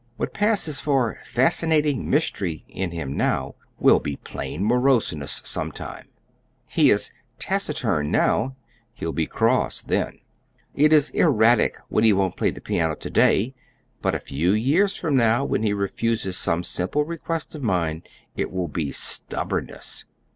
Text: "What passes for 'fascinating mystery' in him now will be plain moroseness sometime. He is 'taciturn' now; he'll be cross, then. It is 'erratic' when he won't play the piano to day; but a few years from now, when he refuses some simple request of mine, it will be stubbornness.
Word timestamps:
"What 0.17 0.33
passes 0.33 0.79
for 0.79 1.19
'fascinating 1.25 2.09
mystery' 2.09 2.65
in 2.67 2.89
him 2.89 3.15
now 3.15 3.53
will 3.79 3.99
be 3.99 4.15
plain 4.15 4.63
moroseness 4.65 5.43
sometime. 5.45 6.07
He 6.71 6.89
is 6.89 7.11
'taciturn' 7.37 8.09
now; 8.09 8.55
he'll 8.95 9.11
be 9.11 9.27
cross, 9.27 9.79
then. 9.83 10.17
It 10.73 10.91
is 10.91 11.11
'erratic' 11.13 11.77
when 11.89 12.03
he 12.03 12.13
won't 12.13 12.35
play 12.35 12.49
the 12.49 12.61
piano 12.61 12.95
to 12.95 13.09
day; 13.11 13.53
but 14.01 14.15
a 14.15 14.19
few 14.19 14.53
years 14.53 14.95
from 14.95 15.15
now, 15.17 15.45
when 15.45 15.61
he 15.61 15.71
refuses 15.71 16.35
some 16.35 16.63
simple 16.63 17.03
request 17.05 17.53
of 17.53 17.61
mine, 17.61 18.01
it 18.35 18.51
will 18.51 18.67
be 18.69 18.91
stubbornness. 18.91 20.05